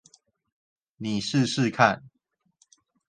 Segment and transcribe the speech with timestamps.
[0.97, 2.01] 你試試看